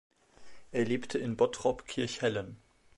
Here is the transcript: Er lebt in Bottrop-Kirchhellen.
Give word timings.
Er 0.71 0.83
lebt 0.83 1.13
in 1.13 1.37
Bottrop-Kirchhellen. 1.37 2.57